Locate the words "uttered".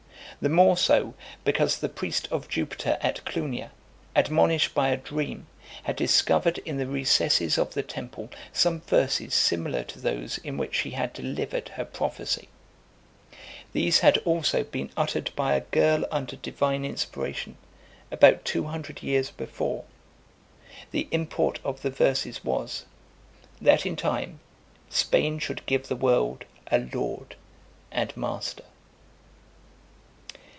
14.97-15.29